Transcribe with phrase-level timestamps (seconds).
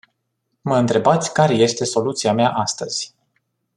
[0.61, 3.15] Mă întrebați care este soluția mea astăzi.